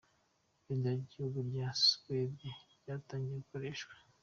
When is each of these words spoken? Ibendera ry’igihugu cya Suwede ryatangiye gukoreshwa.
Ibendera 0.61 0.93
ry’igihugu 1.01 1.37
cya 1.51 1.67
Suwede 1.85 2.47
ryatangiye 2.81 3.37
gukoreshwa. 3.41 3.93